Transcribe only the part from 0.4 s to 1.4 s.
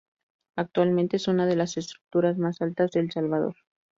Actualmente es